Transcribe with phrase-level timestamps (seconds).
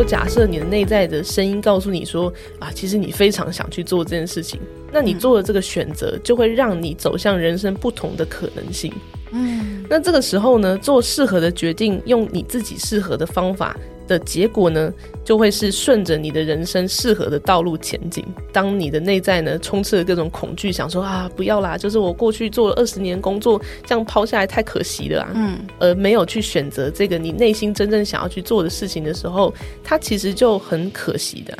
[0.00, 4.58] 果假设你的内在的声音告诉你说啊，其实你非常想去做这件事情，
[4.90, 8.90] 那你做的这个选择就会让你走向人生不同的可能性。
[9.30, 13.76] 嗯，那这个时候呢，做适合的决定，用你自己适合的方法。
[14.10, 14.92] 的结果呢，
[15.24, 18.24] 就会是顺着你的人生适合的道路前进。
[18.52, 25.30] 当你的内在呢，充斥着各种恐惧，想说啊，不要啦，就是我过去做了二十年工作，这样抛下来太可惜了啊。
[25.34, 31.56] 嗯，而没有去选择这个你内心真正想要去做的事情的时候，它其实就很可惜的。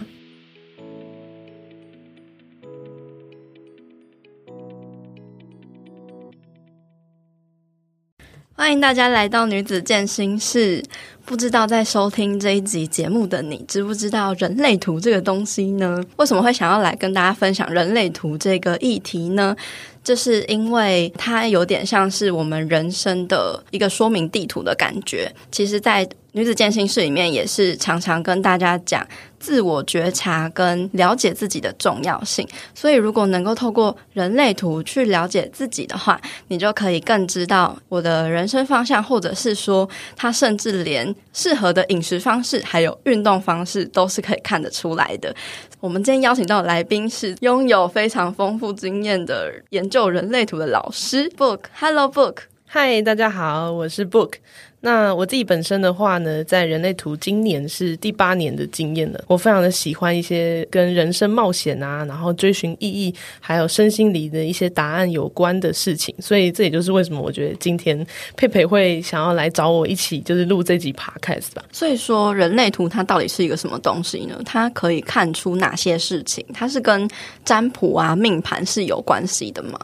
[8.61, 10.83] 欢迎大家来到女子健心室。
[11.25, 15.99] 不知道在收听这一集节目的你，知不知道人类图这个东西呢？
[16.17, 19.57] 为什么会想要来跟大家分享人类图这个议题呢？
[20.05, 25.35] 就是因为它有点像是我们人生的一个说明地图的感觉。
[25.51, 29.05] 其实，在女子健心室里面，也是常常跟大家讲
[29.39, 32.47] 自我觉察跟了解自己的重要性。
[32.75, 45.35] 所以，如果能够透过人类图去了解自己的话，你就可以更知道我的人生方向，或者是说，它甚至连适合的饮食方式还有运动方式都是可以看得出来的。
[45.81, 51.61] 我们今天邀请到的来宾是拥有非常丰富经验的研究人类图的老师 Book。
[51.75, 52.37] Hello Book，
[52.73, 54.35] 嗨，大家好，我是 Book。
[54.81, 59.25] 那我自己本身的话呢，在人类图今年是第八年的经验了。
[59.27, 66.15] 我非常的喜欢一些跟人生冒险啊，然后追寻意义，还有身心灵的一些答案有关的事情。
[66.21, 71.65] 所以这也就是为什么我觉得今天佩佩会想要来找我一起，就是录这集 podcast 吧。
[71.73, 74.41] 所以说，人类图它到底是一个什么东西呢？
[74.45, 76.47] 它可以看出哪些事情？
[76.55, 77.11] 它是跟
[77.45, 79.77] 占卜啊、命盘是有关系的吗？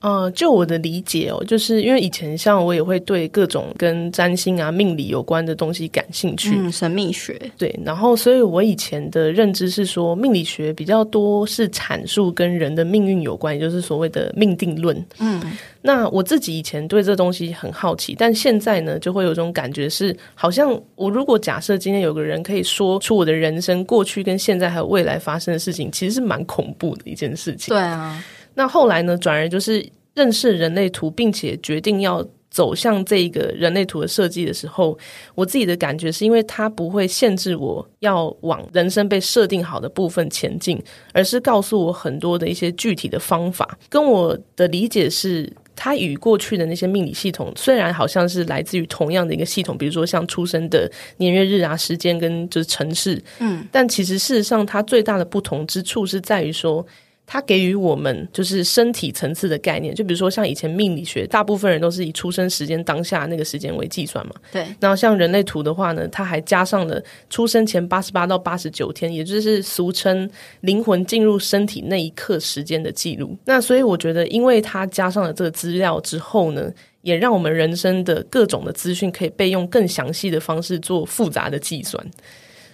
[0.00, 15.04] 呃，就我的理解哦，就是因为以前像我也会对各种跟占星啊、命理有关的东西感兴趣，嗯，神秘学，对，然后所以我以前的认知是说，命理学比较多是阐述跟人的命运有关，也就是所谓的命定论。
[15.18, 15.42] 嗯，
[15.82, 27.74] 那我自己以前对这东西很好奇，但现在呢，就会有种感觉是，好像我如果假设今天有个人可以说出我的人生过去跟现在还有未来发生的事情，其实是蛮恐怖的一件事情。
[27.74, 28.22] 对啊。
[28.58, 34.98] 那后来呢，转而就是认识人类图，并且决定要走向这一个人类图的设计的时候，
[35.36, 40.82] 我自己的感觉是因为它不会限制我要往人生被设定好的部分前进，
[41.12, 43.78] 而是告诉我很多的一些具体的方法。
[43.88, 56.84] 跟我的理解是，它与过去的那些命理系统虽然好像是来自于同样的一个系统，比如说像出生的年月日啊、时间跟就是城市，嗯，但其实事实上它最大的不同之处是在于说。
[57.30, 64.32] 它给予我们就是身体层次的概念，就比如说像以前命理学，大部分人都是以出生时间当下那个时间为计算嘛。
[64.50, 64.66] 对。
[64.80, 70.28] 然后像人类图的话呢，它还加上了出生前八十八到八十九天，也就是俗称
[70.62, 73.36] 灵魂进入身体那一刻时间的记录。
[73.44, 76.72] 那所以我觉得，因为它加上了这个资料之后呢，
[77.02, 82.02] 也让我们人生的各种的资讯可以被用更详细的方式做复杂的计算。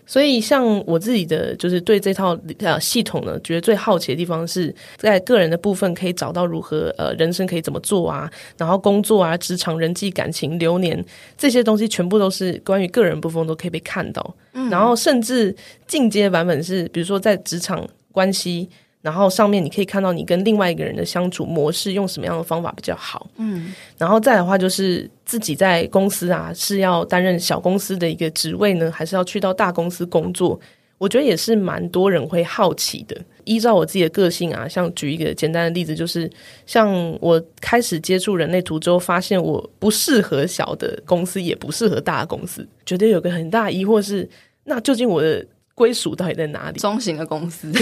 [0.06, 11.04] 所以，像我自己的就是对这套呃系统呢，觉得最好奇的地方是在个人的部分可以找到如何呃人生可以怎么做啊，然后工作啊、职场、人际、感情、流年
[11.38, 14.34] 这些东西，全部都是关于个人部分都可以被看到。
[14.52, 15.54] 嗯，然后甚至
[15.86, 18.68] 进阶版本是，比如说在职场关系。
[19.04, 23.26] 然后上面你可以看到你跟另外一个人的相处模式，用什么样的方法比较好。
[23.36, 30.58] 嗯，然后再的话就是自己在公司啊，是要担任小公司的一个职位呢，还是要去到大公司工作？
[30.96, 33.14] 我觉得也是蛮多人会好奇的。
[33.44, 36.30] 依照我自己的个性啊，像举一个简单的例子，就是
[36.64, 36.90] 像
[37.20, 42.66] 我开始接触人类图之后，发现我不适合小的公司，也不适合大的公司。
[42.86, 44.26] 觉得有个很大疑惑是，
[44.64, 46.78] 那究竟我的归属到底在哪里？
[46.78, 47.72] 中型的公司。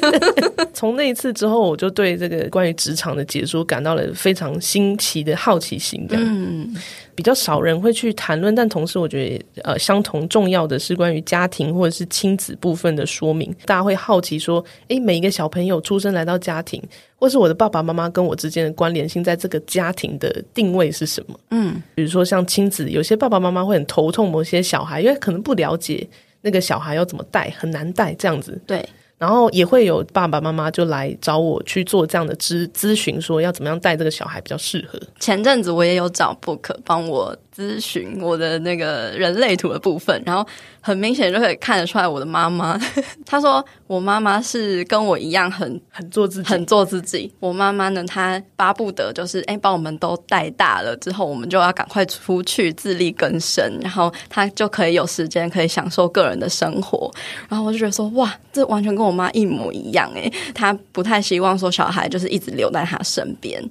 [0.72, 6.06] 从那一次之后，我就对这个关于职场的解说感到了非常新奇的好奇心。
[6.10, 6.74] 嗯，
[7.14, 13.54] 比较少人会去谈论，但同时我觉得，呃，相同重要的是关于家庭或者是亲子部分的说明。
[13.64, 16.82] 大家会好奇说，诶，每一个小朋友出生来到家庭，
[17.18, 21.38] 或是我的爸爸妈妈跟我之间的关联性，在这个家庭的定位是什么？
[21.50, 26.06] 嗯，比如说像亲子，有些爸爸妈妈会很头痛某些小孩，因为可能不了解。
[26.46, 28.56] 那个小孩要怎么带，很难带这样子。
[28.64, 28.88] 对，
[29.18, 34.96] 然后也会有爸爸妈妈就来找我去做这样的咨咨询，说要怎么样带这个小孩比较适合。
[35.18, 40.46] 前阵子我也有找 Book 帮我咨询我的那个人类图的部分，然后
[40.82, 42.78] 很明显就可以看得出来，我的妈妈
[43.24, 47.32] 她说我妈妈是跟我一样很很做自己，很做自己。
[47.40, 57.10] 我妈妈呢，她巴不得就是哎，把我们都带大了之后，我们就要赶快出去自力更生，然后她就可以有时间可以享受个人的生活。
[57.48, 63.62] 然后我就觉得说，哇，这完全跟我妈一模一样哎，她不太希望说小孩就是一直留在她身边。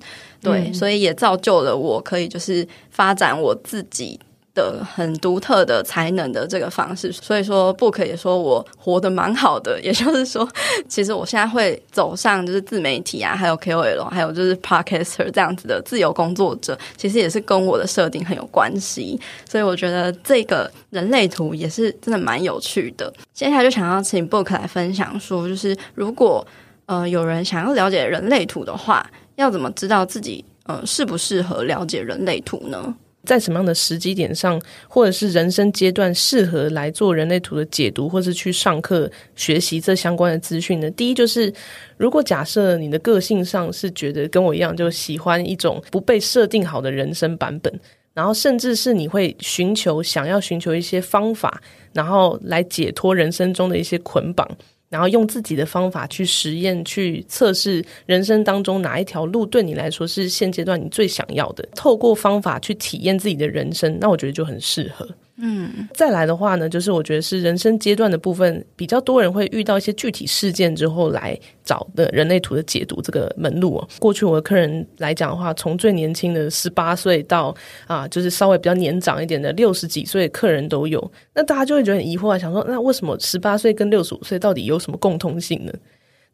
[0.45, 4.19] 对，所以也造就了我可以就是发展我自己
[4.53, 7.11] 的很独特的才能的这个方式。
[7.11, 10.47] 所以说，Book 也说我活得蛮好的，也就是说，
[10.87, 19.19] 其实我现在会走上就是自媒体啊，还有 KOL，还有就是 Podcaster 这样子的自由工作者，其实也是跟我的设定很有关系。
[19.49, 23.13] 所以我觉得这个人类图也是真的蛮有趣的。
[23.33, 26.47] 接下来就想要请 Book 来分享说，就是如果
[26.85, 29.05] 呃有人想要了解人类图的话。
[29.35, 32.95] 要怎么知道自己呃适不适合了解人类图呢？
[33.23, 40.87] 在什么样的时机点上，或者是人生阶段适合来做人类图的解读，或是去上课学习这相关的资讯呢？
[40.91, 41.51] 第一就是，
[41.97, 47.79] 如果假设你的个性上是觉得跟我一样，就喜欢一种不被设定好的人生版本，
[48.13, 51.59] 然后甚至是你会寻求想要寻求一些方法，
[51.93, 54.47] 然后来解脱人生中的一些捆绑。
[54.95, 65.05] 然后用自己的方法去实验、去测试人生当中哪一条路对你来说是现阶段你最想要的，透过方法去体验自己的人生，那我觉得就很适合。
[65.37, 73.87] 嗯，再来的话呢，就是我觉得是人生阶段的部分，比较多人会遇到一些具体事件之后来找的人类图的解读这个门路哦。
[73.99, 77.53] 过去我的客人来讲的话，从最年轻的十八岁到
[77.85, 81.11] 啊，就是稍微比较年长一点的六十几岁客人都有。
[81.33, 85.73] 那大家就会觉得很疑惑啊，想说那为什么十八岁跟六十五岁到底有什么共通性呢？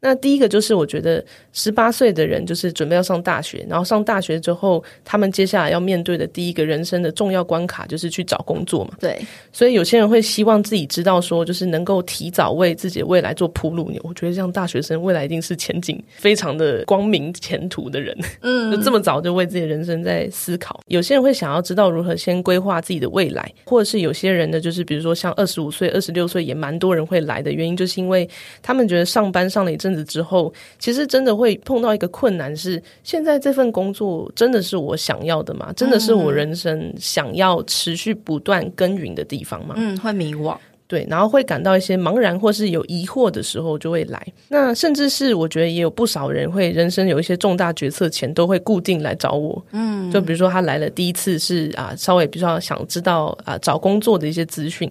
[0.04, 8.94] 那第一个就是，我觉得十八岁的人就是准备要上大学，然后上大学之后，他们接下来要面对的第一个人生的重要关卡就是去找工作嘛。
[8.98, 9.16] 对，
[9.52, 13.92] 所以有些人会希望自己知道说，就是能够提早为自己的未来做铺路。
[14.02, 18.16] 我觉得这样大学生未来一定是前景非常的光明前途的人。
[18.40, 20.80] 嗯， 就这么早就为自己的人生在思考。
[20.88, 28.28] 有些人会想要知道如何先规划自己的未来，或者是有些人呢，就是比如说像二十五岁、二十六岁也蛮多人会来的原因，就是因为
[28.60, 29.91] 他们觉得上班上了一阵。
[30.04, 35.72] 之后，其实真的会碰到一个困难是，是现在这份工作真的是我想要的吗？
[35.74, 39.74] 真的是我人生想要持续不断耕耘的地方吗？
[39.76, 40.56] 嗯，会迷惘。
[40.86, 44.26] 对，然后会感到一些茫然或是有疑惑的时候就会来。
[44.48, 49.64] 那甚至是我觉得也有不少人会人生有一些重大决策前都会固定来找我。
[49.72, 54.90] 嗯，就比如说他来了第一次是啊，稍微比较想知道啊找工作的一些资讯。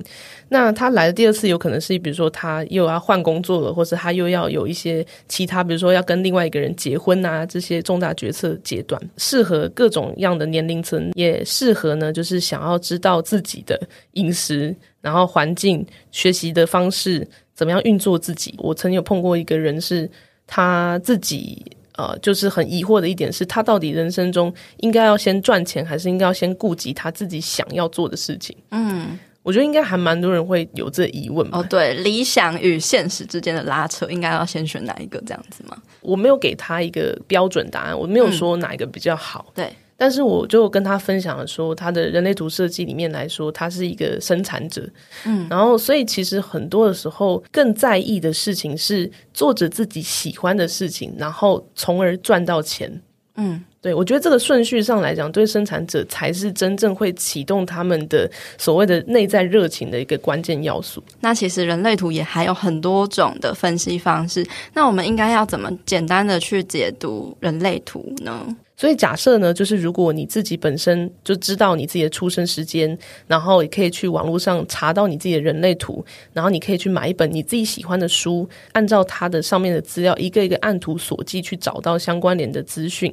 [0.54, 13.80] 那他来的第二次有可能是比如说他又要换工作了，或是他又要有一些其他，比如说要跟另外一个人结婚啊这些重大决策阶段，适合各种样的年龄层，也适合呢就是想要知道自己的
[14.16, 14.76] 饮食。
[15.00, 18.54] 然后环境、学习的方式怎么样运作自己？
[18.60, 20.08] 我曾经有碰过一个人，是
[20.46, 21.66] 他自己
[21.98, 28.56] 呃，就是很疑惑的一点是，他到底人生中应该要先赚钱，还是应该要先顾及他自己想要做的事情？
[28.70, 31.60] 嗯，我觉得应该还蛮多人会有这疑问吧。
[31.60, 35.76] 哦，对，理想与现实之间的拉扯，应该要先选哪一个这样子吗？
[36.02, 39.46] 我没有给他一个标准答案，我没有说哪一个比较好。
[39.50, 39.74] 嗯，对。
[39.98, 44.82] 但是我就跟他分享了说，他的人类图设计里面来说，他是一个生产者，
[45.26, 53.00] 嗯，然后所以其实很多的时候更在意的事情是做着自己喜欢的事情，然后从而赚到钱，
[53.36, 61.04] 嗯，对，我觉得这个顺序上来讲，对生产者才是真正会启动他们的所谓的内在热情的一个关键要素。
[61.20, 64.46] 那其实人类图也还有很多种的分析方式，
[64.76, 68.56] 那我们应该要怎么简单的去解读人类图呢？
[68.78, 72.96] 所以假设呢，就是如果你自己本身就知道你自己的出生时间，
[73.26, 83.12] 然后也可以去网络上查到你自己的人类图，然后你可以去买一本你自己喜欢的书，按照它的上面的资料一个一个按图索骥去找到相关联的资讯。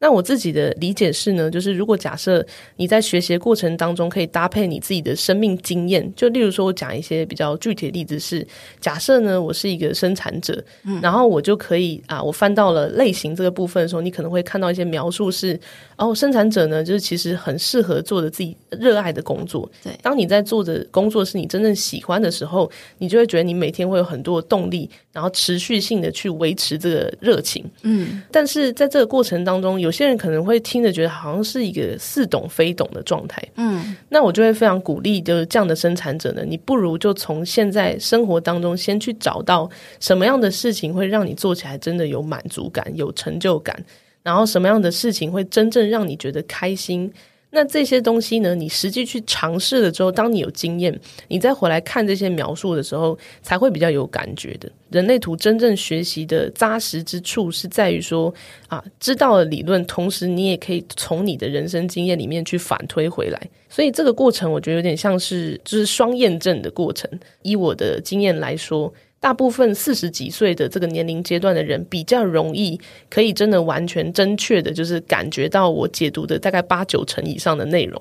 [0.00, 2.44] 那我自己的理解是呢，就是如果假设
[2.76, 8.46] 你在学习过程当中可以搭配你自己的生命经验，就例如说我讲一些比较具体的例子是，
[8.80, 15.58] 假设呢我是一个生产者，嗯，然后我就可以啊，我翻到了类型这个部分的时候，你可能会看到一些描述是，
[15.96, 29.90] 哦，生产者呢就是其实很适合做的自己热爱的工作，对，当你在做的工作是你真正喜欢的时候，你就会觉得你每天会有很多的动力，然后持续性的去维持这个热情，嗯，但是在这个过程当中有。
[29.98, 43.76] 些人可能会听着觉得好像是一个似懂非懂的状态，嗯，那我就会非常鼓励，就是这样的生产者呢，你不如就从现在生活当中先去找到什么样的事情会让你做起来真的有满足感、有成就感，
[44.22, 47.12] 然后什么样的事情会真正让你觉得开心，
[47.50, 50.96] 那这些东西呢，你实际去尝试了之后，当你有经验，
[51.28, 54.70] 你再回来看这些描述的时候，才会比较有感觉的。
[54.90, 58.32] 人类图真正学习的扎实之处是在于说
[58.68, 63.40] 啊，知道了理论，同时你也可以从你的人生经验里面去反推回来。
[63.70, 67.10] 所以这个过程，我觉得有点像是就是双验证的过程。
[67.42, 68.92] 以我的经验来说。
[69.20, 78.00] 大部分四十几岁的这个年龄阶段的人，比较容易可以真的完全正确的，就是感觉到我解读的大概八九成以上的内容。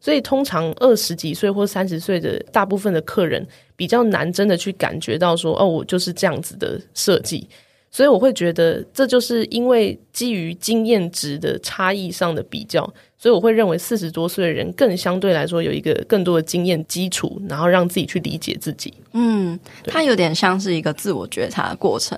[0.00, 3.44] 所以通常二十几岁或三十岁的大部分的客人，
[3.74, 7.48] 比较难真的去感觉到说，哦，我就是这样子的设计。
[7.90, 18.94] 所以我会觉得，这就是因为基于经验值的差异上的比较，所以我会认为四十多岁的人更相对来说有一个更多的经验基础，然后让自己去理解自己。
[19.12, 22.16] 嗯，它有点像是一个自我觉察的过程。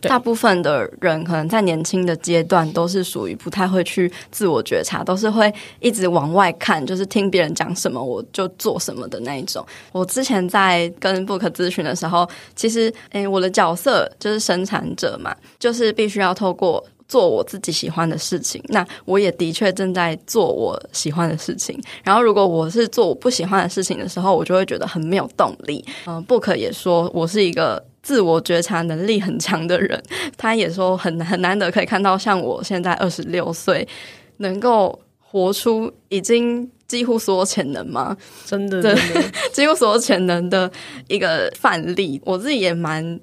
[0.00, 9.64] 大部分的人可能在年轻的阶段都是属于不太会去自我觉察，都是会一直往外看，就是听别人讲什么我就做什么的那一种。
[9.92, 18.62] 我之前在跟 Book 咨询的时候，其实诶，我的角色就是生产者嘛，就是必须要透过做我自己喜欢的事情。
[18.68, 21.80] 那我也的确正在做我喜欢的事情。
[22.02, 25.84] 然后如果我是做我不喜欢的事情的时候，我就会觉得很没有动力。
[26.06, 27.84] 嗯，Book 也说我是一个。
[28.04, 29.98] 自我觉察能力很强的人，
[30.36, 33.88] 他也说很很难得可以看到像我现在二十六岁，
[34.36, 38.14] 能够活出已经几乎所有潜能吗？
[38.44, 39.22] 真的，真的
[39.54, 40.70] 几乎所有潜能的
[41.08, 43.18] 一个范例，我自己也蛮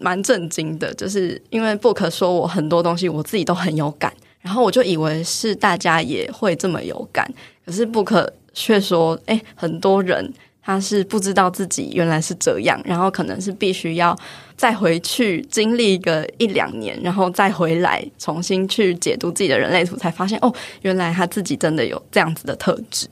[0.00, 7.28] 蛮震惊的，就是因为 Book 说我很多东西我自己都很有感，然后我就以为是大家也会这么有感，
[7.64, 10.32] 可是 Book 却说，哎，很多人。
[10.66, 14.18] 他是不知道自己原来是这样，然后可能是必须要
[14.56, 23.06] 再回去经历一个一两年，然后再回来重新去解读自己的人类图，才发现哦，原来他自己真的有这样子的特质。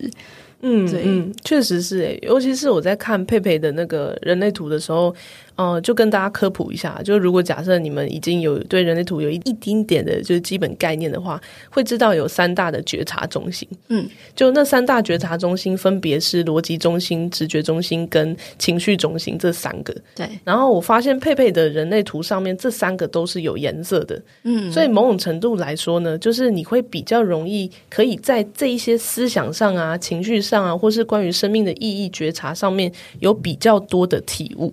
[0.63, 5.15] 嗯，对，嗯，确实是诶，尤其是我在看佩佩的那个人类图的时候。
[5.57, 11.41] 哦、呃，就跟大家科普一下，就如果假设你们已经有对人类图有一一丁点的就是基本概念的话，
[11.71, 13.69] 会知道有三大的觉察中心。
[13.89, 19.95] 嗯，就那三大觉察中心分别是逻辑中心、直觉中心跟情绪中心这三个。
[20.15, 24.21] 对，然后我发现佩佩的人类图上面这三个都是有颜色的。
[24.45, 32.91] 嗯，所以某种程度来说呢，就是你会比较容易可以在这一些思想上啊、情绪上啊，或是关于生命的意义觉察上面
[33.21, 34.73] 有比较多的体悟。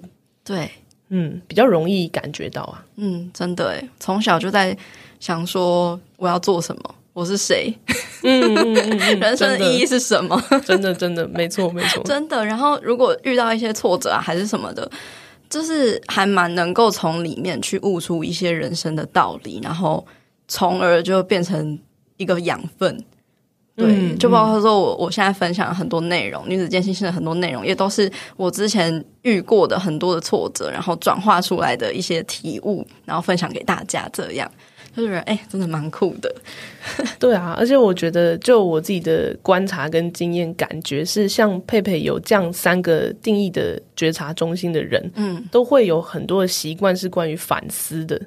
[0.50, 0.72] 对，
[1.10, 4.75] 嗯，比较容易感觉到啊，嗯，真的诶，从小就在
[5.20, 7.72] 想说我要做什么，我是谁，
[8.24, 10.41] 嗯，嗯，嗯，嗯 人生的意义是什么？
[10.65, 12.44] 真的，真的，没错，没错，真的。
[12.44, 14.89] 然后如果遇到一些挫折啊，还是什么的，
[15.48, 20.03] 就是还蛮能够从里面去悟出一些人生的道理，然后
[20.48, 21.77] 从而就变成
[22.18, 23.06] 一个养分。
[23.79, 34.07] 对，就包括说我我现在分享很多内容，女子健心性的很多内容，也都是我之前遇过的很多的挫折，然后转化出来的一些体悟，然后分享给大家。
[34.12, 34.51] 这样
[34.95, 36.36] 就是哎、欸，真的蛮酷的。
[37.19, 48.19] 对啊，而且我觉得，就我自己的观察跟经验，感觉是像佩佩有这样三个定义的觉察中心的人，嗯，都会有很多的习惯是关于反思的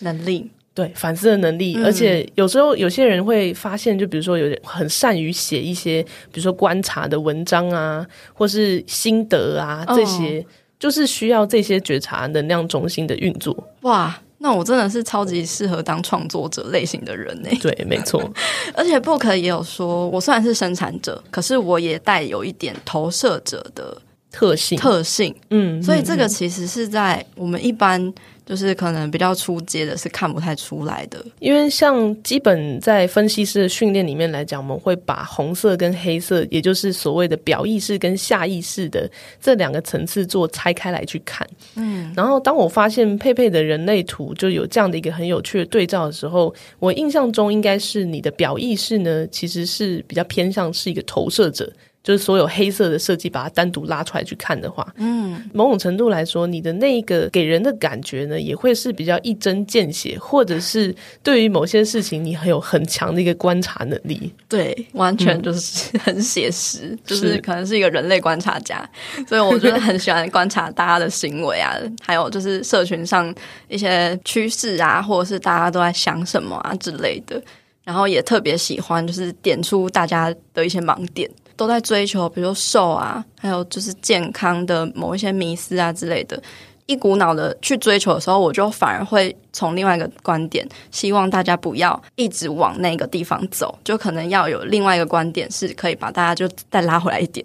[0.00, 0.50] 能力。
[0.78, 10.44] 对反思的能力，而且有时候有些人会发现，就比如说有人很善于写一些，比如说观察的文章啊，或是心得啊，这些、哦、
[10.78, 13.56] 就是需要这些觉察能量中心的运作。
[13.80, 17.48] 哇，那我真的是超级适合当创作者类型的人呢。
[17.60, 18.22] 对，没错。
[18.72, 24.78] 而且 Book 也有说，我虽然是生产者，可是我也带有一点投射者的特性。
[24.78, 28.12] 特性，嗯，所以这个其实是在我们一般。
[28.48, 39.06] 就是可能比较初阶的是看不太出来的，因为像基本在分析师的训练里面来讲，我们会把红色跟黑色，也就是所谓的表意识跟下意识的
[39.38, 41.46] 这两个层次做拆开来去看。
[41.74, 51.70] 嗯，然后当我发现佩佩的人类图就有这样的一个很有趣的对照的时候，我印象中应该是你的表意识呢，其实是比较偏向是一个投射者。
[52.08, 64.32] 就是所有黑色的设计，把它单独拉出来去看的话，嗯，某种程度来说，你的那个给人的感觉呢，也会是比较一针见血，或者是对于某些事情，你很有很强的一个观察能力。
[64.48, 67.38] 对，完全就是很写实，嗯、就是。
[67.42, 68.88] 可能是一个人类观察家，
[69.26, 73.34] 所以我觉得很喜欢观察大家的行为啊，还有就是社群上
[73.68, 77.38] 一些趋势啊，或者是大家都在想什么啊之类的，
[77.84, 81.30] 然后也特别喜欢就是点出大家的一些盲点。
[81.58, 86.40] 都在追求，比如说瘦啊，还有就是健康的某一些迷思啊之类的。
[86.86, 97.44] 一股脑的去追求的时候，我就反而会从另外一个观点，希望大家不要一直往那个地方走，就可能要有另外一个观点，是可以把大家就再拉回来一点。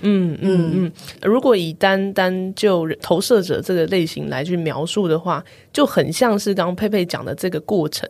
[0.00, 8.08] 嗯嗯嗯，如果以单单就投射者这个类型来去描述的话，就很像是刚刚佩佩讲的这个过程。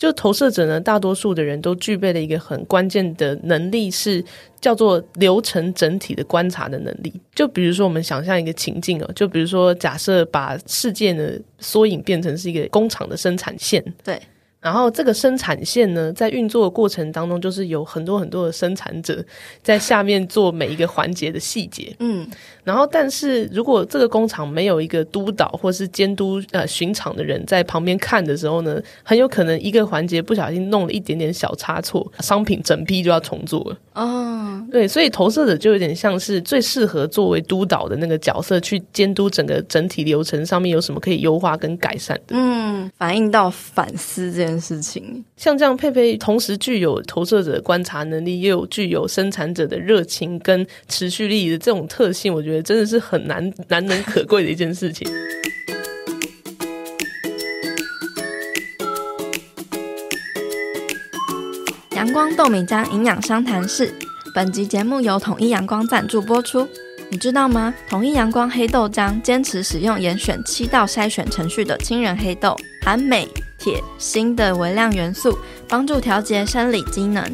[0.00, 4.24] 就投射者呢，大多数的人都具备了一个很关键的能力，是
[4.58, 7.12] 叫做流程整体的观察的能力。
[7.34, 14.18] 就比如说，我们想象一个情境哦，就比如说，假设把事件的缩影变成是一个工厂的生产线，对。
[14.60, 19.24] 然后这个生产线呢，在运作的过程当中，就是有很多很多的生产者
[19.62, 21.94] 在下面做每一个环节的细节。
[21.98, 22.28] 嗯，
[22.62, 33.78] 然后但是如果这个工厂没有一个督导或是监督呃巡场的人在旁边看的时候呢，很有可能一个环节不小心弄了一点点小差错，商品整批就要重做了。
[33.94, 42.36] 哦，对，所以投射者就有点像是最适合作为督导的那个角色，去监督整个整体流程上面有什么可以优化跟改善的。
[42.36, 55.08] 嗯，反映到反思这件件事情，像这样佩佩同时具有投射者的观察能力，又有具有生产者的热情跟持续力的这种特性，我觉得真的是很难难能可贵的一件事情。
[61.92, 63.92] 阳光豆米浆营养商谈室，
[64.34, 66.66] 本集节目由统一阳光赞助播出。
[67.12, 67.74] 你知道吗？
[67.88, 75.36] 统一阳光黑豆浆坚持使用严选七道筛选程序的青仁黑豆，含镁、铁、锌的微量元素，
[75.68, 77.24] 帮助调节生理机能，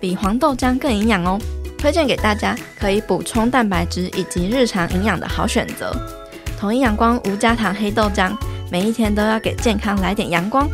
[0.00, 1.38] 比黄豆浆更营养哦。
[1.78, 5.94] 推荐给大家，可以补充蛋白质以及日常营养的好选择。
[6.58, 8.36] 统一阳光无加糖黑豆浆，
[8.68, 10.68] 每一天都要给健康来点阳光。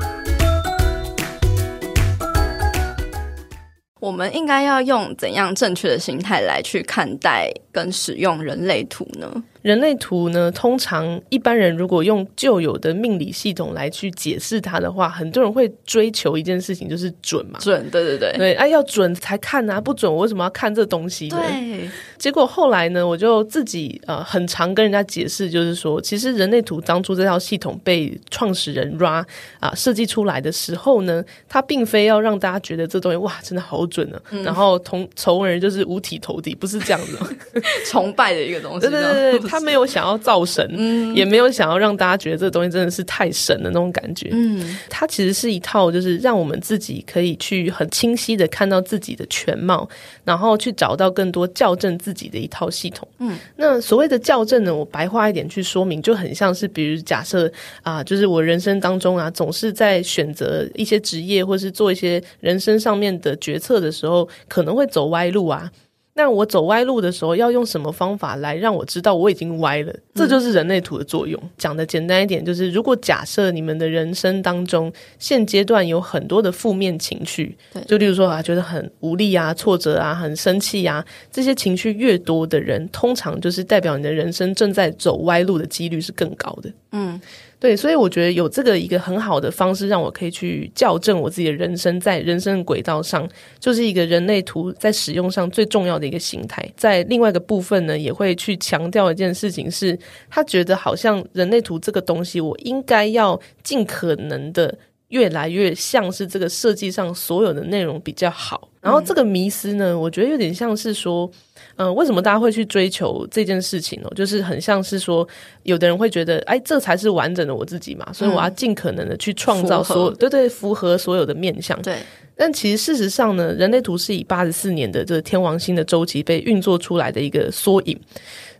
[4.07, 9.43] 我们应该要用怎样正确的心态来去看待跟使用人类图呢？
[9.67, 17.59] 人类图呢，通常一般人如果用旧有的命理系统来去解释它的话，很多人会追求一件事情，就是准嘛。
[17.61, 21.43] 准，对对对，对，哎，要准才看啊，不准我为什么要看这东西呢？
[21.49, 21.91] 对。
[22.17, 29.25] 结果后来呢，我就自己呃很常跟人家解释，就是说，其实人类图当初这套系统被创始人 Ra
[29.59, 37.19] 啊设计出来的时候呢，他并非要让大家觉得这东西哇真的好准呢、啊嗯，然后从从而就是五体投地，不是这样子，
[37.91, 38.81] 崇拜的一个东西。
[38.81, 39.56] 对对对对。
[39.57, 49.89] 他没有想要造神，嗯，也没有想要让大家觉得这个东西真的是太神的那种感觉，嗯，它其实是一套就是让我们自己可以去很清晰的看到自己的全貌，
[50.25, 57.51] 然后去找到更多校正自己的一套系统，嗯，那所谓的校正呢，我白话一点去说明，就很像是比如假设
[57.83, 65.71] 啊，就是我人生当中啊，总是在选择一些职业或是做一些人生上面的决策的时候，可能会走歪路啊。
[66.17, 69.95] 那我走歪路的时候，要用什么方法来让我知道我已经歪了？
[70.15, 71.39] 这就是人类图的作用。
[71.59, 86.73] 讲的简单一点，就是如果假设你们的人生当中现阶段有很多的负面情绪，对，就例如说啊，觉得很无力啊、挫折啊、很生气啊，这些情绪越多的人，通常就是代表你的人生正在走歪路的几率是更高的。
[86.93, 87.21] 嗯。
[87.59, 93.27] 对，所以我觉得有这个一个很好的方式，让我可以去校正我自己的人生，在人生的轨道上，
[93.59, 96.63] 就是一个人类图在使用上最重要的一个形态。
[96.77, 104.77] 在另外一个部分呢，也会去强调一件事情是，是他觉得好像人类图这个东西，我应该要尽可能的
[105.09, 108.69] 越来越像是这个设计上所有的内容比较好。
[108.83, 111.31] 然后这个迷思呢，我觉得有点像是说。
[111.77, 114.11] 嗯，为什么大家会去追求这件事情呢？
[114.17, 115.27] 就是很像是说，
[115.63, 121.81] 有的人会觉得，哎，这才是完整的我自己嘛，所以我要尽可能的去创造所有，对对，符合所有的面相。
[121.83, 121.99] 对，
[122.35, 127.99] 但其实事实上呢，人类图是以八十四年的这个天王星的周期被运作出来的一个缩影，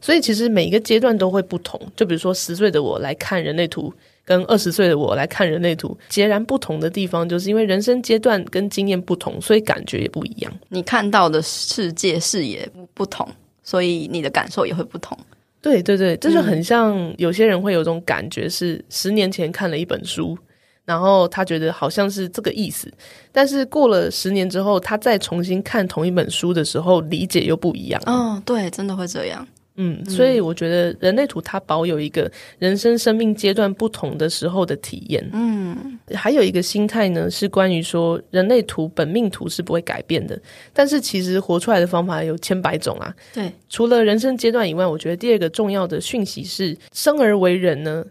[0.01, 1.81] 所以其实每一个阶段都会不同。
[1.97, 3.93] 就比如说十岁的我来看人类图。
[4.27, 10.53] 跟二十岁的我来看人类图，截然不同的地方，就是因为人生阶段跟经验不同，所以感觉也不一样。
[10.69, 13.27] 你看到的世界视野不同，
[13.63, 15.17] 所以你的感受也会不同。
[15.63, 20.37] 对对对，这就很像有些人会有种感觉，是十年前看了一本书，
[20.85, 22.93] 然后他觉得好像是这个意思，
[23.33, 28.03] 但是过了十年之后，他再重新看同一本书的时候，理解又不一样。
[28.07, 29.47] 哦，对，真的会这样。
[29.77, 35.29] 嗯，所以我觉得人类图它保有一个人生生命阶段不同的时候的体验。
[35.33, 40.41] 嗯，还有一个心态呢，是关于说人类图本命图是不会改变的，
[40.73, 43.15] 但是其实活出来的方法有千百种啊。
[43.35, 48.05] 对，除了人生阶段以外，我觉得第二个重要的讯息是，生而为人呢。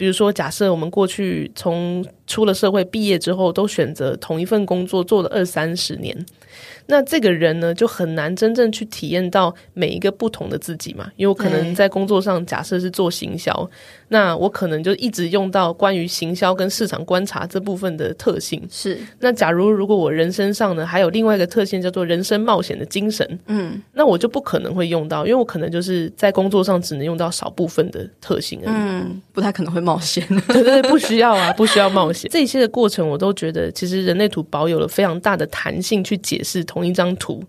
[0.00, 6.16] 比如说，假设我们过去从出了社会毕业之后，都选择同一份工作做了二三十年。
[6.86, 13.70] 那这个人呢，就很难真正去体验到每一个不同的自己嘛，因为我可能在工作上，假设是做行销，
[14.08, 18.60] 那我可能就一直用到关于行销跟市场观察这部分的特性。
[18.68, 18.98] 是。
[19.20, 28.74] 那假如如果我人身上呢，还有另外一个特性叫做人生冒险的精神，嗯，那我就不可能会用到，因为我可能就是在工作上只能用到少部分的特性而已。
[28.76, 30.26] 嗯，不太可能会冒险。
[30.48, 32.30] 对对对，不需要啊， 不需要冒险。
[32.30, 37.42] 这些的过程，我都觉得其实人类图保有了非常大的弹性去解释同一张图，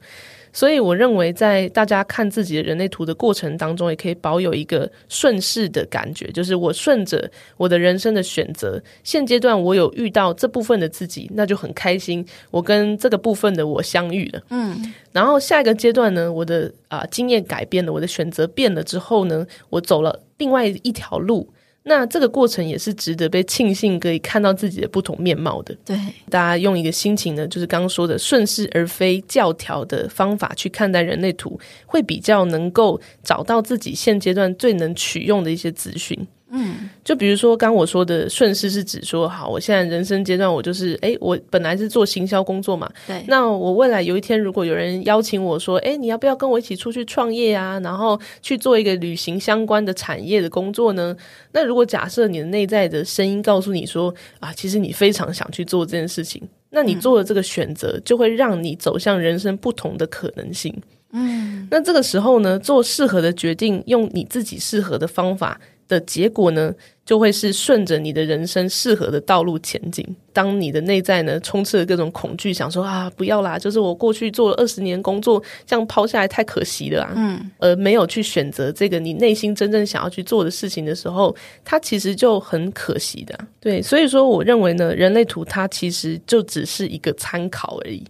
[0.53, 14.41] 所以我认为在大家看自己的人类图的过程当中，也可以保有一个顺势的感觉，就是我顺着我的人生的选择，现阶段我有遇到这部分的自己，那就很开心，我跟这个部分的我相遇了。
[14.49, 21.47] 嗯，然后下一个阶段呢，我的啊、呃、经验改变了，我的选择变了之后呢，我走了另外一条路。
[21.83, 25.75] 那这个过程也是值得被庆幸，可以看到自己的不同面貌的。
[25.83, 25.97] 对，
[26.29, 36.27] 大家用一个心情呢，就是刚刚说的顺势而非教条的方法去看待人类图，会比较能够找到自己现阶段最能取用的一些资讯。
[36.53, 47.79] 嗯，就比如说刚我说的顺势是指说，好，我现在人生阶段我就是，哎，我本来是做行销工作嘛，对，那我未来有一天如果有人邀请我说，哎，你要不要跟我一起出去创业啊？
[47.79, 51.15] 然后去做一个旅行相关的产业的工作呢？
[51.53, 60.75] 那如果假设你的内在的声音告诉你说，啊，其实你非常想去做这件事情，那你做的这个选择就会让你走向人生不同的可能性。
[61.13, 65.59] 嗯，那这个时候呢，做适合的决定，用你自己适合的方法。
[65.91, 66.73] 的结果呢，
[67.05, 70.05] 就会是顺着你的人生适合的道路前进。
[70.31, 77.11] 当你的内在呢，充斥了各种恐惧，想说啊，不要啦，就是我过去做了二十年工作，这样抛下来太可惜了啊。
[77.17, 83.37] 嗯，而没有去选择这个你内心真正想要去做的事情的时候，它其实就很可惜的。
[83.59, 88.01] 对，所以说我认为呢，人类图它其实就只是一个参考而已。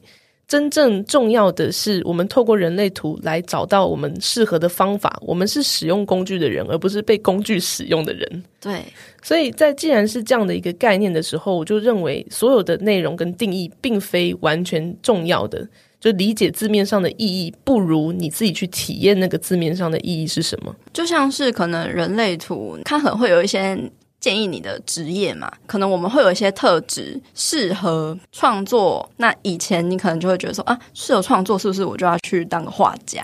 [0.51, 5.17] 真正重要的是，我们透过人类图来找到我们适合的方法。
[5.25, 8.43] 我们是使用工具的人，而不是被工具使用的人。
[8.59, 8.83] 对，
[9.23, 15.65] 所以在既然是这样的一个概念的时候，我就认为所有的内容跟定义并非完全重要的。
[16.01, 20.75] 就理解字面上的意义，不如你自己去体验那个字面上的意义是什么。
[20.91, 23.79] 就像是可能人类图，它可能会有一些。
[24.21, 29.10] 建议你的职业嘛，可能我们会有一些特质适合创作。
[29.17, 33.21] 那以前你可能就会觉得说啊，适合创作是不是我就要去当个画家，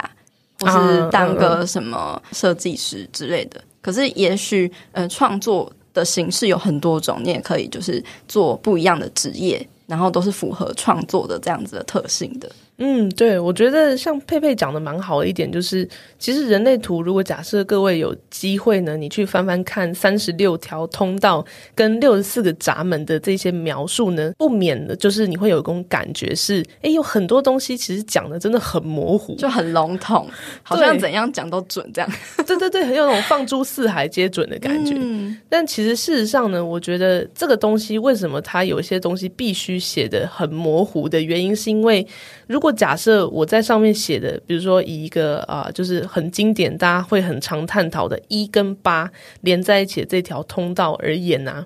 [0.59, 3.63] 或是当个什么设计师之类的？
[3.79, 12.51] 可是也许呃，创作的形式有很多种，你也可以就是做不一样的职业，然后都是符合创作的这样子的特性的。
[12.79, 15.87] 嗯，对，我觉得像佩佩讲的蛮好的一点就是，
[16.19, 30.27] 其实人类图如果假设各位有机会呢，你去翻翻看三十六条通道跟六十四个闸门的这些描述呢，不免的就是你会有一种感觉是，哎，有很多东西其实讲的真的很模糊，就很笼统，
[30.61, 32.11] 好像怎样讲都准这样。
[32.45, 34.93] 对对对，很有那种放诸四海皆准的感觉。
[34.97, 42.05] 嗯，但其实事实上呢，我觉得这个东西为什么它有一些东西必须写的很模糊的原因，是因为
[42.45, 49.09] 如果假设我在上面写的，比如说以一个啊、呃，就是很经典，大家会很常探讨的一跟八
[49.41, 51.65] 连在一起的这条通道而言呢、啊，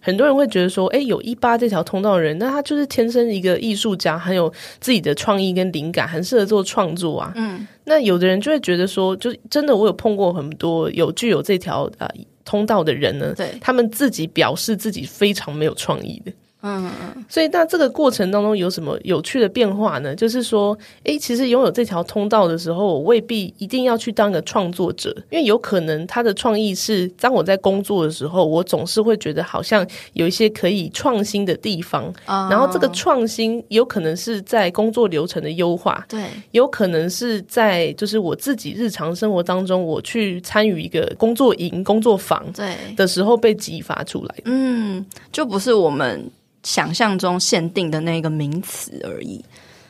[0.00, 7.32] 很多人会觉得说，哎，有一八这条通道的人，那他就是天生一个艺术家，很有自己的创意跟灵感，很适合做创作啊。
[7.36, 16.32] 嗯，那有的人就会觉得说，就真的我有碰过很多有具有这条啊、呃、通道的人呢，对，他们自己表示自己非常没有创意的。
[16.62, 20.14] 嗯嗯，所以那这个过程当中有什么有趣的变化呢？
[20.14, 46.30] 就是说，诶，其实拥有这条通道的时候，我未必一定要去当个创作者，因为有可能他的创意是，当我在工作的时候，我总是会觉得好像有一些可以创新的地方，哦、然后这个创新有可能是在工作流程的优化，对，有可能是在就是我自己日常生活当中，我去参与一个工作营、工作坊对的时候被激发出来，嗯，就不是我们。
[46.62, 49.44] 想象中限定的那个名词而已。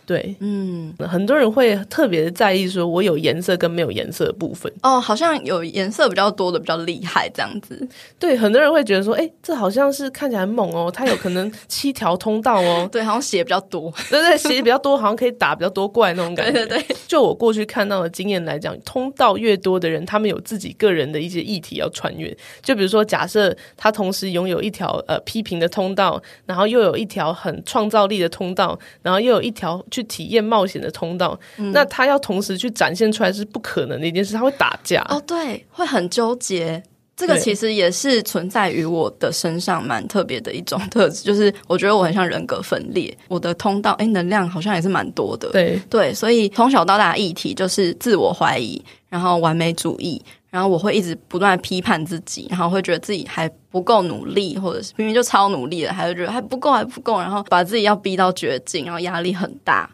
[0.04, 4.70] 对，嗯，很多人会特别的在意，说我有颜色跟没有颜色的部分。
[4.82, 7.88] 哦，好像有颜色比较多的比较厉害这样子。
[8.18, 12.88] 对，很多人会觉得说，哎，这好像是看起来很猛哦，它有可能七条通道哦。
[12.90, 13.92] 对，好像血比较多。
[14.10, 16.52] 对对，血比较多，好像可以打比较多怪那种感觉。
[16.66, 16.96] 对对对。
[17.06, 22.36] 就我过去看到的经验来讲，通道越多的人，他们有自己个人的一些议题要穿越。
[22.60, 29.80] 就比如说，假设他同时拥有一条呃批评的通道，然后又有一条很创造力的通道，然后又有一条。
[29.92, 36.82] 去体验冒险的通道，嗯，那他要同时去展现出来是不可能的一件事，他会打架哦，对，会很纠结。
[37.14, 45.50] 这个其实也是存在于我的身上蛮特别的一种特质，就是我觉得我很像人格分裂，我的通道哎能量好像也是蛮多的。
[45.50, 50.20] 对对，所以从小到大的议题就是自我怀疑，然后完美主义，
[50.52, 59.88] 然后我会一直不断批判自己，然后会觉得自己还不够努力，或者是明明就超努力了，还会觉得还不够还不够，然后把自己要逼到绝境，然后压力很大。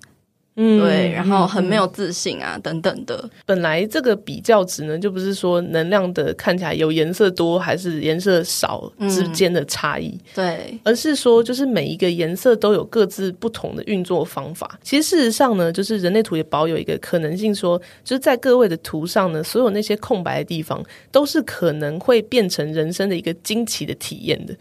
[0.60, 3.30] 嗯，对，然后很没有自信啊，嗯、等等的。
[3.46, 14.78] 本来这个比较值呢，就不是说能量的看起来有颜色多还是颜色少之间的差异，嗯、对，而是说就是每一个颜色都有各自不同的运作方法。
[14.82, 24.52] 其实事实上呢，就是人类图也保有一个可能性说，说就是在各位的图上呢，所有那些空白的地方都是可能会变成人生的一个惊奇的体验的。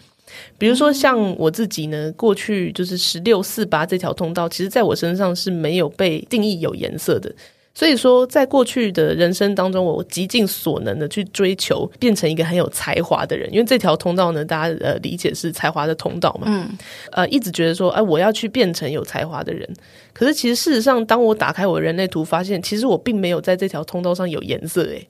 [0.58, 7.34] 比如说，像我自己呢，过去就是十六四八这条通道，其实在我身上是没有被定义有颜色的。
[7.74, 16.48] 所以说，在过去的人生当中，我极尽所能的去追求变成一个很有才华的人，因为这条通道呢，大家呃理解是才华的通道嘛。
[16.48, 16.68] 嗯。
[17.12, 19.70] 呃，一直觉得说，哎，我要去变成有才华的人。
[20.12, 25.08] 可是其实事实上，当我打开我的人类图，发现其实我并没有在这条通道上有颜色，诶。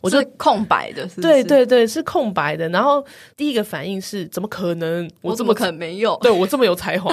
[0.00, 1.28] 我是空白的，是不是？
[1.28, 2.68] 对对对，是空白的。
[2.68, 3.04] 然后
[3.36, 5.10] 第一个反应是，怎么可能？
[5.22, 6.16] 我怎么可能没有？
[6.22, 7.12] 对，我这么有才华，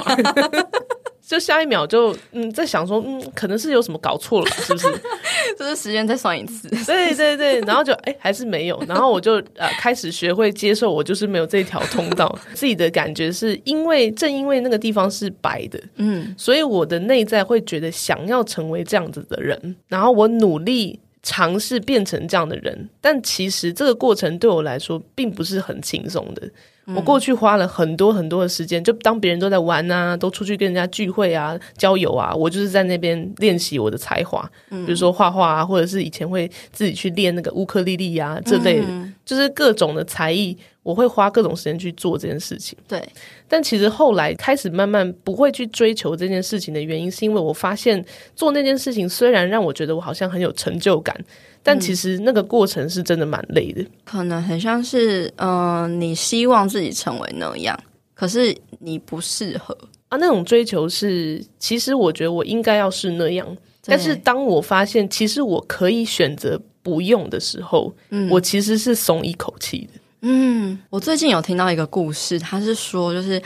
[1.26, 4.86] 就下一秒就嗯，在想说，嗯，可能是有什么搞错了，是不是？
[5.58, 6.68] 就是时间再算一次。
[6.86, 8.80] 对对对，然后就哎，还是没有。
[8.86, 12.32] 然后我就呃开始学会接受，我就是没有这条通道。
[12.54, 21.00] 自己的感觉是因为正因为那个地方是白的，嗯，所以我的内在会觉得想要成为这样子的人，然后我努力。
[21.26, 26.48] 尝试变成这样的人，但其实这个过程对我来说并不是很轻松的。
[26.94, 38.86] 我过去花了很多很多的时间，就当别人都在玩啊，都出去跟人家聚会啊、交友啊，我就是在那边练习我的才华，比如说画画啊，或者是以前会自己去练那个乌克丽丽啊这类的，
[39.24, 42.78] 就是各种的才艺，我会花各种时间去做这件事情。
[42.86, 43.02] 对，
[43.48, 48.04] 但其实后来开始慢慢不会去追求这件事情的原因，是因为我发现
[48.36, 51.18] 做那件事情虽然让我觉得我好像很有成就感。
[51.64, 57.76] 但其实那个过程是真的蛮累的，可能很像是，嗯、呃，你希望自己成为那样，
[58.14, 59.76] 可是你不适合
[60.08, 60.16] 啊。
[60.18, 70.00] 那种追求是，其实我觉得我应该要是那样，但是当我发现其实我可以选择不用的时候，嗯，我其实是松一口气的。
[70.28, 73.38] 嗯，我最近有听到一个故事，他是说，就是，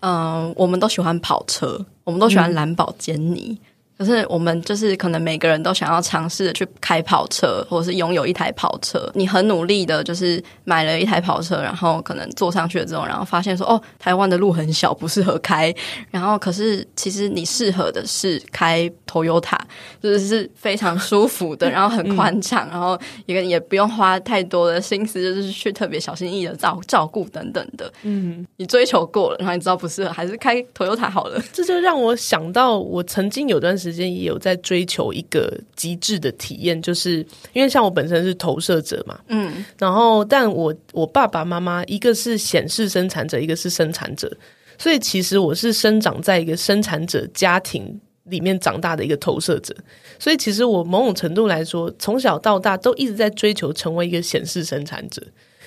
[0.00, 0.14] 嗯、
[0.46, 3.60] 呃，我们都喜欢跑车，我们都喜欢蓝宝坚尼。
[3.60, 3.66] 嗯
[3.98, 9.10] 可是我们就是可能每个人都想要尝试去开跑车，或者是拥有一台跑车。
[9.14, 15.72] 你很努力的，就是买了一台跑车，然后可能坐上去了之后，然后发现说，哦，台湾的路很小，不适合开。
[16.10, 19.58] 然后可是其实你适合的是开 Toyota，
[20.02, 27.92] 就是是非常舒服的， 然后很宽敞，然后一个也不用花太多的心思，就是去特别小心翼翼的照照顾等等的。
[28.02, 31.40] 嗯，你追求过了，然后你知道不适合，还是开 Toyota 好了。
[31.52, 34.12] 这就让我想到，我曾经有段时间。
[34.12, 44.30] 也有在追求一个极致的体验，就是因为像我本身是投射者嘛，嗯，然后但我我爸爸妈妈一个是显示生产者，一个是生产者，
[44.76, 49.74] 所以其实我是生长在一个生产者家庭里面长大的一个投射者，
[50.18, 55.22] 所以其实我某种程度来说，从小到大都一直在追求成为一个显示生产者。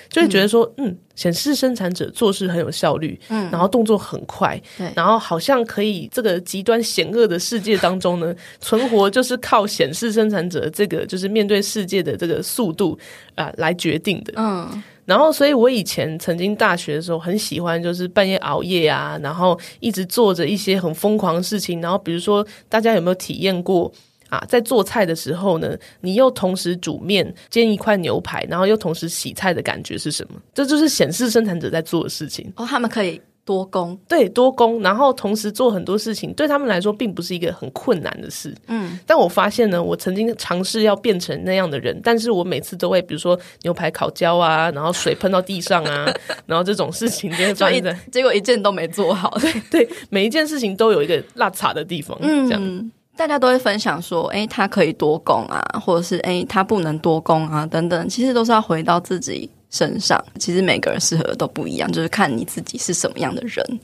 [0.08, 12.98] 就会觉得说，嗯，显示生产者做事很有效率，嗯，然后动作很快，对，然后好像可以这个极端险恶的世界当中呢， 存活就是靠显示生产者这个就是面对世界的这个速度
[13.34, 23.92] 啊、呃、来决定的，嗯，然后所以我以前曾经大学的时候很喜欢就是半夜熬夜啊，然后一直做着一些很疯狂的事情，然后比如说大家有没有体验过？
[24.28, 30.40] 啊，在做菜的时候呢，你又同时煮面、煎一块牛排，然后又同时洗菜的感觉是什么？
[30.52, 32.52] 这就是显示生产者在做的事情。
[32.56, 38.52] 哦，他们可以多工，对，多工，然后同时做很多事情，对他们来说并不是一个很困难的事。
[38.66, 46.12] 嗯，但我发现呢，我曾经尝试要变成那样的人，但是我每次都会，比如说牛排烤焦啊，然后水喷到地上啊，
[46.46, 49.30] 然后这种事情就会发生在，结果一件都没做好。
[49.38, 52.90] 对对，每一件事情都有一个落差的地方，嗯，这样。
[53.16, 60.22] 大家都会分享说，诶，他可以多攻啊，或者是诶，他不能多攻啊，等等，其实都是要回到自己身上。
[60.38, 63.80] 其实每个人适合的都不一样，就是看你自己是什么样的人。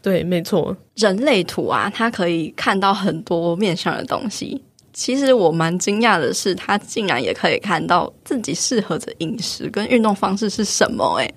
[0.00, 0.74] 对，没错。
[0.96, 4.62] 人类图啊，它可以看到很多面向的东西。
[4.94, 11.16] 其实我蛮惊讶的是，他竟然也可以看到自己适合的饮食跟运动方式是什么。
[11.18, 11.34] 诶，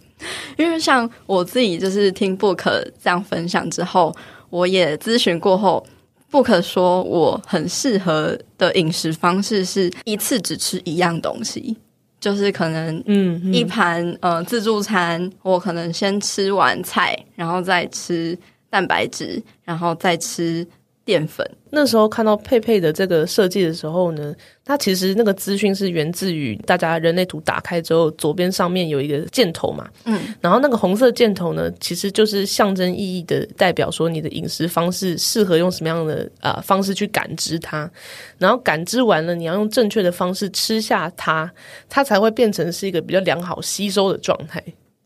[0.58, 2.64] 因为像我自己就是听 Book
[3.02, 4.16] 这样分享之后，
[4.50, 5.86] 我也咨询过后。
[6.34, 11.78] 不可说，我很适合的饮食方式是一次只吃一样东西，
[12.20, 18.36] 就是可能嗯一盘、嗯、呃自助餐，我可能先吃完菜，然后再吃
[18.68, 20.68] 蛋白质，然后再吃。
[21.06, 21.50] 淀粉。
[21.70, 37.90] 那时候看到佩佩的这个设计的时候呢，它其实那个资讯是源自于大家人类图打开之后，左边上面有一个箭头嘛，嗯，然后那个红色箭头呢，其实就是象征意义的代表说你的饮食方式适合用什么样的呃方式去感知它，
[38.38, 41.52] 然后感知完了，你要用正确的方式吃下它，
[41.90, 44.64] 它才会变成是一个比较良好吸收的状态。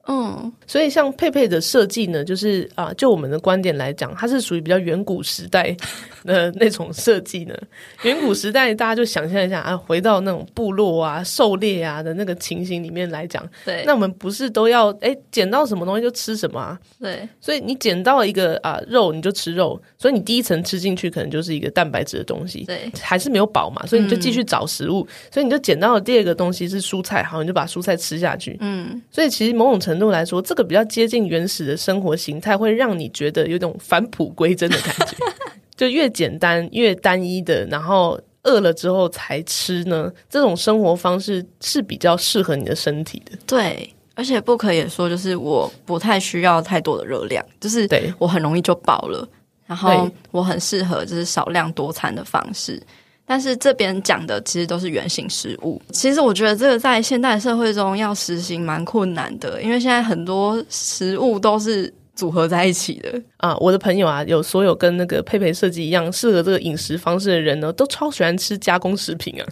[0.07, 5.75] 嗯，所以像佩佩的设计呢，就是啊，就我们的观点来讲，它是属于比较远古时代
[6.23, 7.53] 的那种设计呢。
[8.03, 16.79] 远古时代，大家就想象一下啊，回到那种部落啊、狩猎啊的那个情形里面来讲，对，那我们不是都要哎捡到什么东西就吃什么啊？
[16.99, 35.15] 对，所以你捡到一个啊肉，你就吃肉，所以你第一层吃进去可能就是一个蛋白质的东西，对，还是没有饱嘛，所以你就继续找食物，嗯、所以你就捡到了第二个东西是蔬菜，好，你就把蔬菜吃下去，嗯，所以其实某种程度来说，这个比较接近原始的生活形态，会让你觉得有种返璞归真的感觉。
[35.75, 43.37] 就越简单越单一的，然后饿了之后才吃呢，这种生活方式是比较适合你的身体的。
[43.45, 49.27] 对，而且不可也说就是我不太需要太多的热量，就是对我很容易就饱了，
[49.67, 52.81] 然后我很适合就是少量多餐的方式。
[53.29, 55.81] 但是这边讲的其实都是原型食物。
[55.91, 63.53] 其实我觉得这个在现代社会中要实行蛮困难的，因为现在很多食物都是组合在一起的啊。
[63.57, 69.45] 我的朋友啊，有所有跟那个佩佩设计一样适合这个饮食方式的人呢，都超喜欢吃加工食品啊。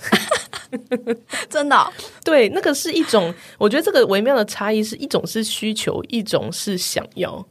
[1.49, 1.91] 真的哦？
[2.23, 7.45] 对，那个是一种，我觉得这个微妙的差异是一种是需求，一种是想要。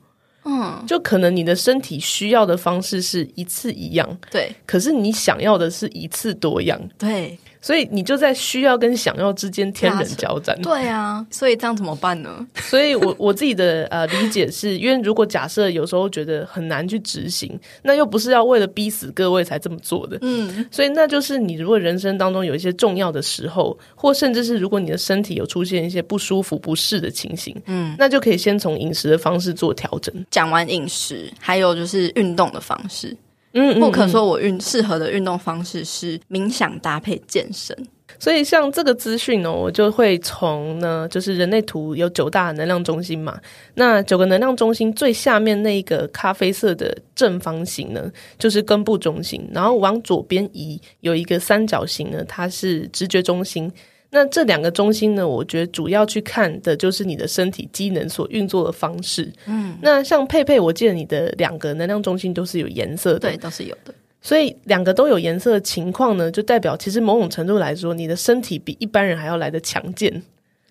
[0.44, 7.38] 嗯，就可能你的身体需要的方式是一次一样，对，可是你想要的是一次多样，对。
[7.64, 10.54] 所以你就在需要跟想要之间天人交战。
[10.60, 12.46] 对啊，所以这样怎么办呢？
[12.60, 20.18] 所以我我自己的呃理解是，因为如果假设有时候觉得很难去执行，那又不是要为了逼死各位才这么做的。
[20.20, 30.14] 嗯，所以那就是你如果人生当中有一些重要的时候，或甚至是如果你的身体有出现一些不舒服、不适的情形，嗯，那就可以先从饮食的方式做调整。
[30.30, 33.16] 讲完饮食，还有就是运动的方式。
[33.54, 37.76] 嗯，不可说我运适合的运动方式是冥想搭配健身，
[38.18, 43.38] 所以像这个资讯呢，我就会从呢，就是人类图有九大能量中心嘛，
[43.74, 53.72] 那九个能量中心最下面那个咖啡色的正方形呢，就是根部中心，然后往左边移有一个三角形呢，它是直觉中心。
[54.14, 59.28] 那这两个中心呢，我觉得主要去看的就是你的身体机能所运作的方式。
[59.46, 63.92] 嗯，那像佩佩，我记得你的两个能量中心都是有颜色的，对，都是有的。
[64.22, 70.22] 所以两个都有颜色的情况呢，就代表其实某种程度来说，你的身体比一般人还要来得强健。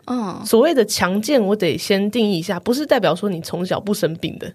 [0.06, 4.49] 嗯，所谓的强健，我得先定义一下，不是代表说你从小不生病的。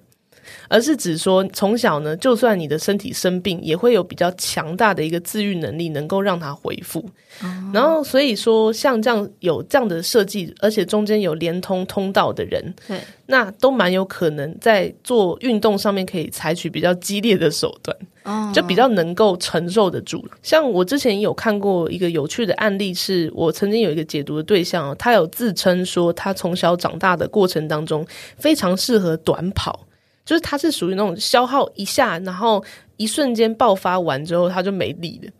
[0.69, 7.01] 而是指说，从小呢，就算你的身体生病，也会有比较强大的一个自愈能力，能够让它恢复。
[7.43, 7.71] 哦。
[7.73, 20.27] 然后，所以说，像这样有这样的设计，而且中间有连通通道的人，对，那都蛮有可能在做运动上面可以采取比较激烈的手段，哦，就比较能够承受得住。
[20.43, 29.87] 像我之前有看过一个有趣的案例，是我曾经有一个解读的对象，哦他有自称说，他从小长大的过程当中，非常适合短跑。
[30.29, 32.63] 就是它是属于那种消耗一下，然后
[32.99, 35.33] 一瞬间爆发完之后，它就没力了。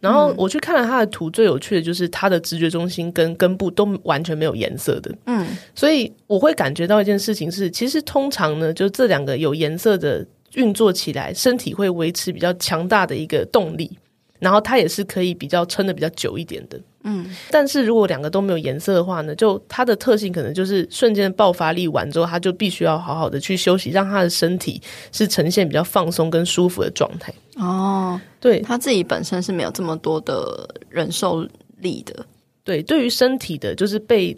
[0.00, 5.14] 然后我去看了他的图，最有趣的就是他的直觉中心跟根部都完全没有颜色的。
[5.26, 13.90] 嗯，所以我会感觉到一件事情是，其实通常呢，就这两个有颜色的运作起来，身体会维持比较强大的一个动力，
[14.38, 16.80] 然后它也是可以比较撑的比较久一点的。
[17.04, 24.80] 嗯，但是如果两个都没有颜色的话呢，就它的特性可能就是瞬间爆发力完之后，它就必须要好好的去休息，让他的身体
[25.12, 27.32] 是呈现比较放松跟舒服的状态。
[27.56, 31.46] 哦，对，他自己本身是没有这么多的忍受
[31.78, 32.26] 力的。
[32.64, 34.36] 对，对于身体的，就是被。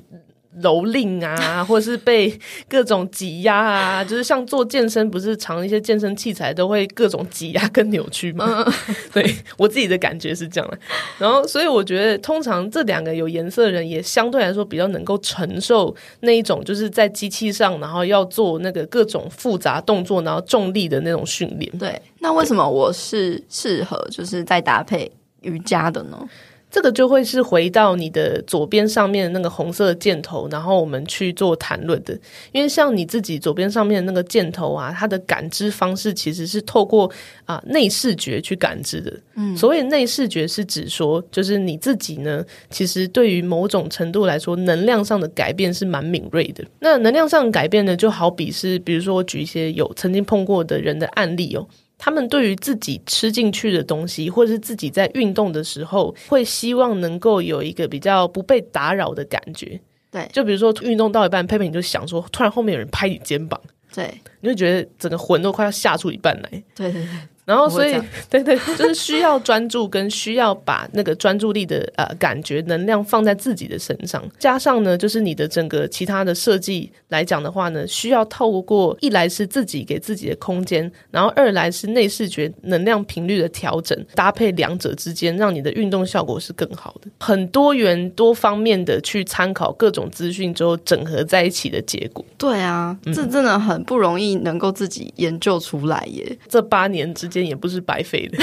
[0.61, 2.39] 蹂躏啊，或者是被
[2.69, 8.65] 各种挤压啊，就是像做健身，不是常一些健身器材都会各种挤压跟扭曲吗？
[8.67, 8.73] 嗯、
[9.15, 10.79] 对我自己的感觉是这样的。
[11.19, 21.71] 然后，所以我觉得，通常这两个有颜色的人，也相对来说比较能够承受那一种，就是在机器上，然后要做那个各种复杂动作，然后重力的那种训练。
[21.79, 25.11] 对，那为什么我是适合就是在搭配
[25.41, 26.29] 瑜伽的呢？
[26.73, 32.19] 这个就会是回到你的左边上面的那个红色的箭头，然后我们去做谈论的。
[32.51, 37.09] 因为像你自己左边上面的那个箭头啊，它的感知方式其实是透过
[37.45, 39.13] 啊内视觉去感知的。
[39.35, 46.65] 嗯，所谓内视觉是指说，就是你自己呢，其实对于某种程度来说，能量上的改变是蛮敏锐的。
[46.81, 51.69] 那能量上的改变呢，就好比是，比如说我举一些有曾经碰过的人的案例哦。
[52.05, 59.81] 他们对于自己吃进去的东西，或者是自己在运动的时候，会希望能够有一个比较不被打扰的感觉。
[60.11, 63.61] 对，就比如说运动到一半，佩佩你就想说，突然后面有人拍你肩膀，
[63.95, 66.51] 对，你就觉得整个魂都快要吓出一半来。
[66.75, 67.09] 对对对。
[67.45, 74.23] 然后，所以，对对， 就是需要专注，跟需要把那个专注力的呃感觉能量放在自己的身上。
[74.39, 87.11] 加上呢，就是你的整个其他的设计来讲的话呢，需要透过一来是自己给自己的空间，然后二来是内视觉能量频率的调整，搭配两者之间，让你的运动效果是更好的。
[87.19, 92.25] 很多元多方面的去参考各种资讯之后，整合在一起的结果。
[92.39, 96.25] 对啊，这真的很不容易能够自己研究出来耶。
[96.31, 97.32] 嗯、这八年之。
[97.35, 98.39] 间也不是白费的，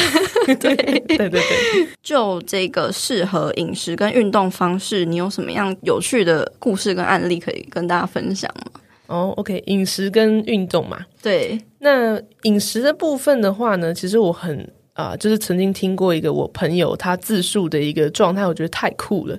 [0.55, 1.87] 对对对对。
[2.01, 8.81] 就这个适合饮食跟运动方式，你有什么样有趣的故事跟案例可以跟大家分享吗？
[9.07, 11.59] 哦，OK，饮食跟运动嘛，对。
[11.79, 14.59] 那饮食的部分的话呢，其实我很
[14.93, 19.37] 啊、呃，就是曾经听过一个我朋友他自述的一个状态，我觉得太酷了。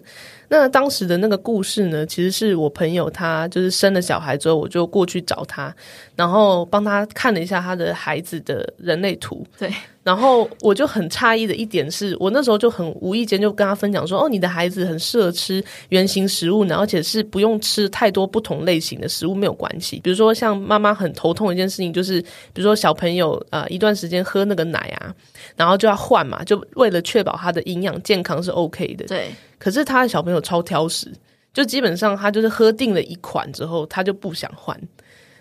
[0.53, 5.72] 那当时的那个故事呢，其实是我朋友他就是生了小孩之后，我就过去找他，
[6.16, 9.46] 然后帮他看了一下他的孩子的人类图。
[9.57, 9.72] 对，
[10.03, 20.01] 然后我就很诧异的一点是，我那时候就很无意间就跟他分享说：“哦，你的孩子很适合吃圆形食物，然后而且是不用吃太多不同类型的食物，没有关系。
[20.03, 22.20] 比如说像妈妈很头痛的一件事情，就是
[22.53, 25.14] 比如说小朋友啊、呃、一段时间喝那个奶啊，
[25.55, 29.07] 然后就要换嘛，就为了确保他的营养健康是 OK 的。
[29.07, 29.30] 对。
[29.61, 31.12] 可是他的小朋友超挑食，
[31.52, 34.76] 就基本上他就是喝定了一款之后，他就不想换。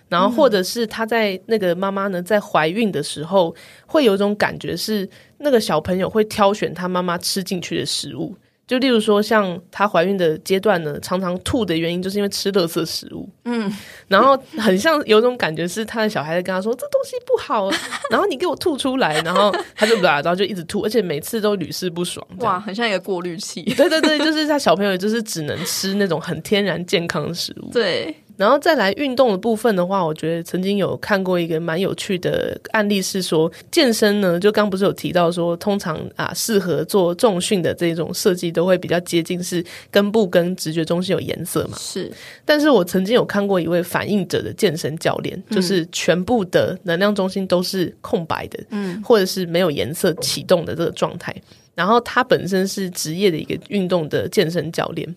[0.09, 3.55] 然后或者是他在那个妈妈呢在怀孕的时候，
[3.85, 5.07] 会有一种感觉是
[5.37, 8.35] 那个小朋友会挑选他妈妈吃进去的食物。
[8.69, 13.27] 就例如说，像她怀孕的阶段呢，常常吐的原因就是因为吃垃圾食物。
[13.45, 13.75] 嗯，
[14.07, 17.67] 然后很像有种感觉是她的小孩在跟她说这东西不好，
[18.11, 22.23] 然后你给我吐出来，然后她就然后就一直吐，而且每次都屡试不爽。
[22.41, 23.63] 哇，很像一个过滤器。
[23.63, 27.71] 对对对，就是她小朋友就是只能吃那种很天然健康的食物。
[27.73, 28.15] 对。
[28.39, 39.61] 然后再来运动的部分的话，我觉得曾经有看过一个蛮有趣的案例，是说健身呢，就刚不是有提到说，通常啊适合做重训的这种设计都会比较接近是
[39.91, 41.77] 根部跟直觉中心有颜色嘛。
[41.77, 42.09] 是，
[42.45, 51.35] 但是我曾经有看过一位反应者的健身教练，就是全部的能量中心都是空白的，嗯，或者是没有颜色启动的这个状态。
[51.75, 55.15] 然后他本身是职业的一个运动的健身教练。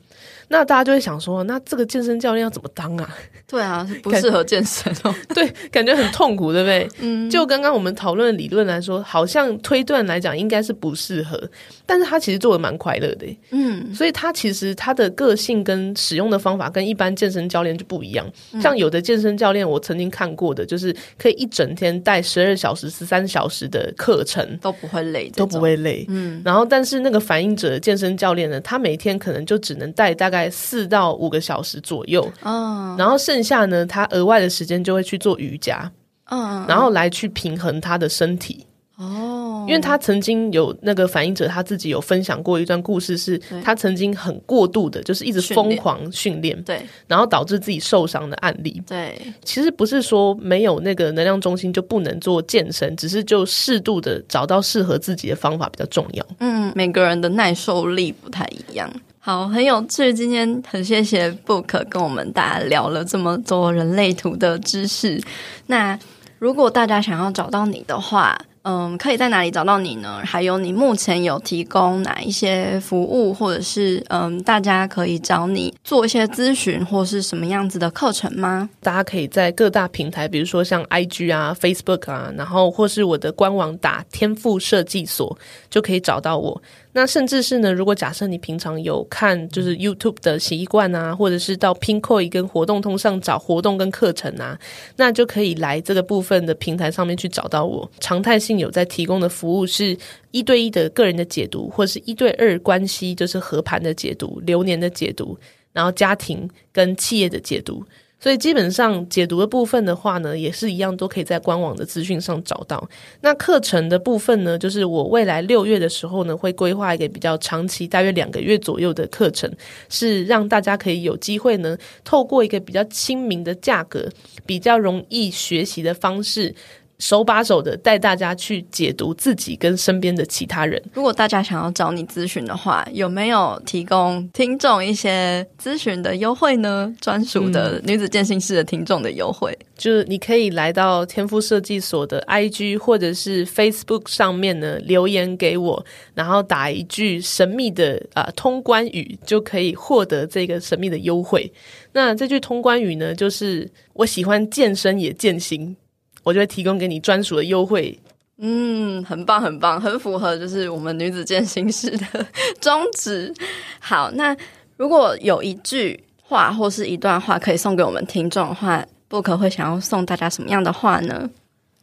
[0.49, 3.09] 那大家就会想说，那这个健身教练要怎么当啊？
[3.47, 5.15] 对啊， 不适合健身哦。
[5.35, 6.89] 对，感觉很痛苦，对不对？
[7.01, 7.29] 嗯。
[7.31, 11.41] 就刚刚我们讨论的理论来说，好像推断来讲应该是不适合，
[11.87, 13.27] 但是他其实做的蛮快乐的。
[13.51, 13.95] 嗯。
[13.95, 18.31] 所以他其实他的个性跟使用的方法跟一般健身教练就不一样。
[18.53, 18.61] 嗯。
[18.61, 26.05] 像有的健身教练，我曾经看过的，就是可以一整天带十二小时、十三小时的课程，都不会累，都不会累。
[26.09, 26.41] 嗯。
[26.45, 30.42] 然后，但是那个反应者的健身教练呢，他每天可能就只能带大概。
[30.43, 35.91] 在四到五个小时左右，嗯，然后剩下呢，他额外的时间就会去做瑜伽，
[36.31, 38.67] 嗯，然后来去平衡他的身体，
[38.97, 58.93] 哦，因为他曾经有那个反应者，他自己有分享过一段故事，是他曾经很过度的，就是一直疯狂训练，对，然后导致自己受伤的案例，对，其实不是说没有那个能量中心就不能做健身，只是就适度的找到适合自己的方法比较重要，嗯，每个人的耐受力不太一样。
[59.25, 60.13] 好，很有趣。
[60.13, 65.23] 今天很谢谢 Book 跟我们大家聊了这么多人类图的知识。
[65.67, 65.97] 那
[66.41, 70.21] 如果大家想要找到你的话，嗯，可以在哪里找到你呢？
[70.25, 78.69] 还有你目前有提供哪一些服务，或者是嗯，大家可以找你做一些咨询，或是什么样子的课程吗？
[78.81, 85.39] 大家可以在各大平台，比如说像 IG 啊、Facebook 啊，然后或是我的官网打“天赋设计所”，
[85.71, 86.61] 就可以找到我。
[86.95, 94.59] 那甚至是呢，如果假设你平常有看就是 YouTube 的习惯啊，或者是到 Pinkoi 跟活动通上找活动跟课程啊，
[94.97, 97.91] 那就可以来这个部分的平台上面去找到我。
[97.99, 99.97] 常态性有在提供的服务是
[100.33, 105.39] 一对一的个人的解读，或是一对二关系，就是合盘的解读、流年的解读，
[105.73, 107.83] 然后家庭跟企业的解读。
[108.23, 112.89] 所以基本上解读的部分的话呢，也是一样，都可以在官网的资讯上找到。
[113.23, 119.51] 那课程的部分呢，就是我未来六月的时候呢，会规划一个比较长期，大约两个月左右的课程，
[119.89, 124.09] 是让大家可以有机会呢，透过一个比较亲民的价格，
[124.47, 126.55] 比较容易学习的方式。
[127.03, 130.81] 手把手的带大家去解读自己跟身边的其他人。
[130.93, 136.95] 如果大家想要找你咨询的话，有没有提供听众一些咨询的优惠呢？
[137.01, 145.85] 专属的女子健心室的听众的优惠，嗯，就是你可以来到天赋设计所的 IG 或者是 Facebook 上面呢留言给我，
[146.15, 151.53] 然后打一句神秘的啊、呃、通关语，就可以获得这个神秘的优惠。
[151.95, 155.77] 那这句通关语呢，就是我喜欢健身也健心。
[156.23, 157.99] 我就会提供给你专属的优惠，
[158.39, 162.27] 嗯，很棒，很棒，很符合就是我们女子健心室的
[162.61, 163.33] 宗旨。
[163.81, 164.37] 好，那
[164.77, 171.29] 如果有一句话或是一段话可以送给我们听众的话，Book 会想要送大家什么样的话呢？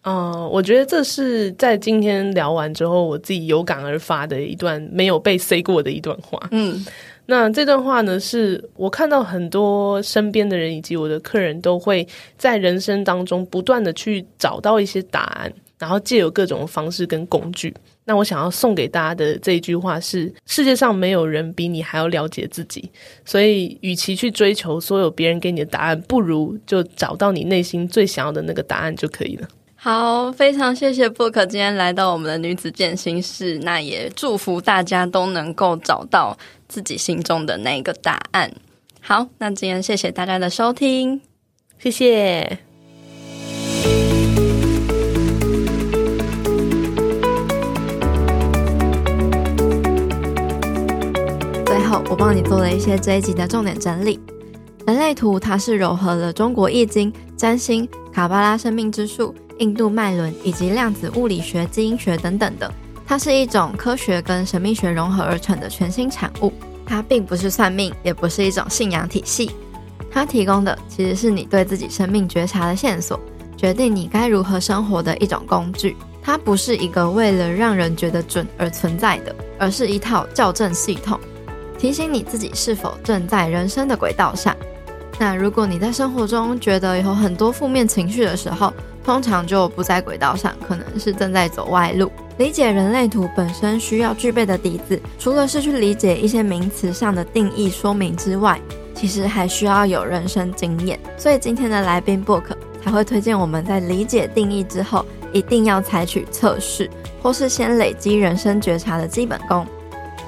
[0.04, 6.40] 嗯、呃，我觉得这是在今天聊完之后，我自己有感而发的一段没有被 say 过的一段话。
[6.52, 6.86] 嗯。
[7.32, 12.06] 那这段话呢，是我看到很多身边的人以及我的客人都会
[12.40, 17.72] 在人生当中不断的去找到一些答案，然后借由各种方式跟工具。
[18.06, 22.90] 那我想要送给大家的这一句话是：世界上没有人比你还要了解自己，
[23.24, 29.48] 所以与其去追求所有别人给你的答案，不如就找到你内心最想要的那个答案就可以了。
[29.82, 38.52] 好，非常谢谢 Book 今天来到我们的女子健心室，那也祝福大家都能够找到自己心中的那一个答案。
[39.00, 41.22] 好，那今天谢谢大家的收听，
[41.78, 42.60] 谢谢。
[51.66, 54.20] 最后，我帮你做了一些这一集的重点整理。
[54.86, 59.34] 人类图它是糅合了中国易经、占星、卡巴拉生命之树。
[59.60, 62.70] 印度脉轮以及量子物理学、基因学等等的，
[63.06, 66.52] 它是一种科学跟神秘学融合而成的全新产物。
[66.86, 69.52] 它并不是算命，也不是一种信仰体系。
[70.12, 73.20] 它提供的其实是你对自己生命觉察的线索，
[73.56, 75.96] 决定你该如何生活的一种工具。
[76.22, 81.20] 它不是一个为了让人觉得准而存在的，而是一套校正系统，
[81.78, 84.56] 提醒你自己是否正在人生的轨道上。
[85.20, 88.74] 那如果你在生活中觉得有很多负面情绪的时候，
[89.10, 92.12] 通常就不在轨道上，可能是正在走外路。
[92.38, 98.62] 理解人类图本身需要具备的底子，除了是去理解一些名词上的定义说明之外，
[98.94, 101.00] 其实还需要有人生经验。
[101.18, 102.44] 所以今天的来宾 Book
[102.84, 105.04] 才会推荐我们在理解定义之后，
[105.34, 106.88] 一定要采取测试，
[107.20, 109.66] 或是先累积人生觉察的基本功。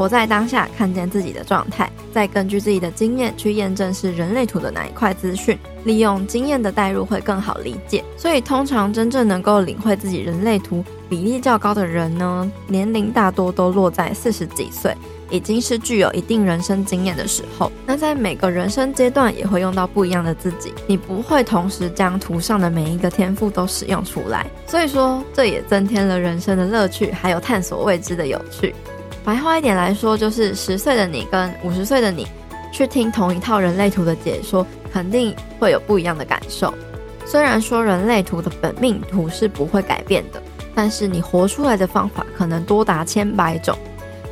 [0.02, 8.04] 活在当下，看见自己的状态，再根据自己的经验去验证是人类图的哪一块资讯，利用经验的带入会更好理解。
[8.18, 14.98] 所以，通常真正能够领会自己人类图比例较高的人呢，年龄大多都落在四十几岁，
[15.30, 17.72] 已经是具有一定人生经验的时候。
[17.86, 24.48] 那在每个人生阶段也会用到不一样的自己，你不会同时将图上的每一个天赋都使用出来。
[24.66, 28.74] 所以说，这也增添了人生的乐趣，还有探索未知的有趣。
[29.24, 32.28] 白话一点来说，就是十岁的你跟五十岁的你
[32.72, 36.74] 去听同一套人类图的解说，肯定会有不一样的感受。
[37.26, 40.42] 虽然说人类图的本命图是不会改变的，
[40.74, 43.78] 但是你活出来的方法可能多达千百种。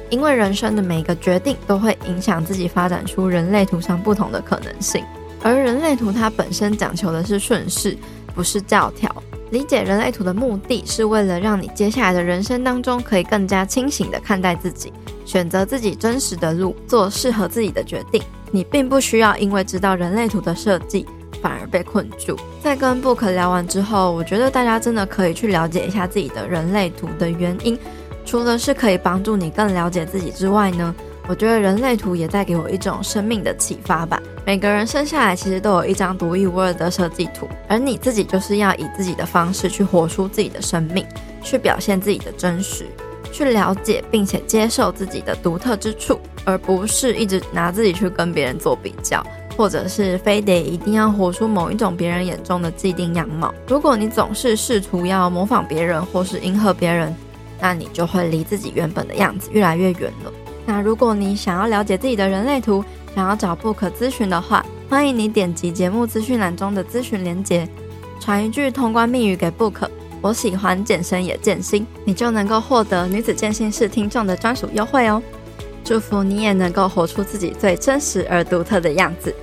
[0.09, 5.05] 因为人生的每个决定都会影响自己发展出人类图上不同的可能性，
[5.43, 7.95] 而人类图它本身讲求的是顺势，
[8.33, 9.23] 不是教条。
[9.51, 14.93] 理解人类图的目的是为了让你接下来的人生当中可以更加清醒地看待自己，
[15.25, 18.21] 选择自己真实的路，做适合自己的决定。
[18.51, 21.05] 你并不需要因为知道人类图的设计
[21.41, 22.35] 反而被困住。
[22.61, 27.77] 在跟 Book 聊完之后，我觉得大家真的可以去了解一下自己的人类图的原因，
[28.25, 30.93] 除了是可以帮助你更了解自己之外呢，
[31.29, 34.19] 我觉得人类图也带给我一种生命的启发吧。
[34.43, 41.05] 每个人生下来其实都有一张独一无二的设计图，而你自己就是要以自己的方式去活出自己的生命，
[41.43, 42.87] 去表现自己的真实，
[43.31, 49.23] 去了解并且接受自己的独特之处，而不是一直拿自己去跟别人做比较，
[49.55, 53.53] 或者是非得一定要活出某一种别人眼中的既定样貌。
[53.67, 57.15] 如果你总是试图要模仿别人或是迎合别人，
[57.61, 60.33] 那你就会离自己原本的样子越来越远了。
[60.69, 67.67] 那如果你想要了解自己的人类图，想要找 Book 咨询的话，欢迎你点击节目资讯栏中的咨询连接，
[68.19, 69.89] 传一句通关密语给 Book，
[70.21, 75.19] 我喜欢健身也健心，你就能够获得女子健心室听众的专属优惠哦。
[75.83, 79.33] 祝福你也能够活出自己最真实而独特的样子。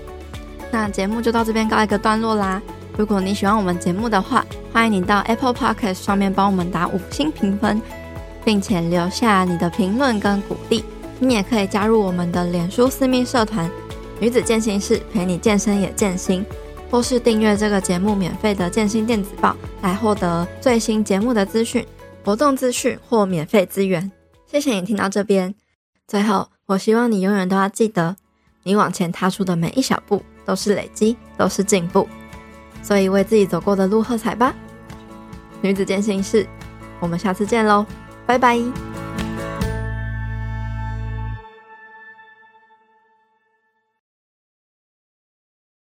[0.70, 2.62] 那节目就到这边告一个段落啦。
[2.96, 7.82] 如果你喜欢我们节目的话，欢迎你到 Apple Podcast 上面帮我们打五星评分，
[8.44, 10.84] 并且留下你的评论跟鼓励。
[11.18, 13.70] 你也可以加入我们的脸书私密社团
[14.20, 16.44] “女子健心室”，陪你健身也健心，
[16.90, 21.86] 或是订阅这个节目免费的健心电子报，来获得最新节目的资讯、
[22.24, 24.10] 活动资讯或免费资源。
[24.46, 25.54] 谢谢你听到这边。
[26.06, 28.16] 最后，我希望你永远都要记得，
[28.62, 32.06] 你往前踏出的每一小步都是累积，都是进步。
[32.82, 34.54] 所以为自己走过的路喝彩吧，
[35.60, 36.46] 女子健心室，
[37.00, 37.84] 我们下次见喽，
[38.26, 38.95] 拜拜。